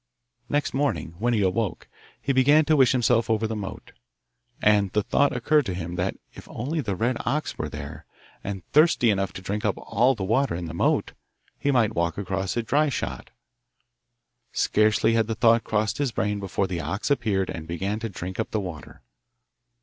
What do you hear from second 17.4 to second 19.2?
and began to drink up the water.